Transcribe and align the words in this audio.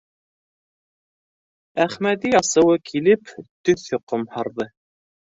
Әхмәҙи 1.85 2.31
асыуы 2.39 2.79
килеп, 2.93 3.35
төҫө 3.71 4.01
ҡомһарҙы: 4.13 4.69